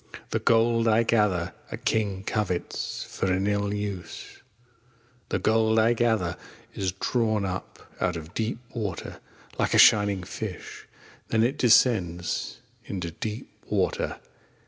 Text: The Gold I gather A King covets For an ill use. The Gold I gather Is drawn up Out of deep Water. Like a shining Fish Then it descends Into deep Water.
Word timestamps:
The 0.31 0.39
Gold 0.39 0.87
I 0.87 1.03
gather 1.03 1.53
A 1.71 1.77
King 1.77 2.23
covets 2.23 3.03
For 3.03 3.31
an 3.31 3.45
ill 3.45 3.71
use. 3.71 4.41
The 5.29 5.37
Gold 5.37 5.77
I 5.77 5.93
gather 5.93 6.37
Is 6.73 6.93
drawn 6.93 7.45
up 7.45 7.87
Out 8.01 8.15
of 8.15 8.33
deep 8.33 8.57
Water. 8.73 9.19
Like 9.59 9.75
a 9.75 9.77
shining 9.77 10.23
Fish 10.23 10.87
Then 11.27 11.43
it 11.43 11.55
descends 11.59 12.61
Into 12.85 13.11
deep 13.11 13.53
Water. 13.69 14.19